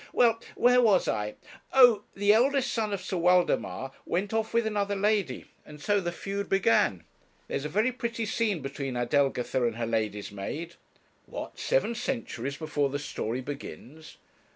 [0.13, 1.35] 'Well, where was I?
[1.73, 2.05] Oh!
[2.15, 6.49] the eldest son of Sir Waldemar went off with another lady and so the feud
[6.49, 7.03] began.
[7.47, 10.73] There is a very pretty scene between Adelgitha and her lady's maid.'
[11.27, 14.17] 'What, seven centuries before the story begins?'